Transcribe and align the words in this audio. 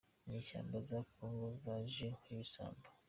Inyeshyamba 0.25 0.77
za 0.89 0.99
kongo 1.13 1.47
yaje 1.65 2.07
nk’ibisambo 2.19 2.87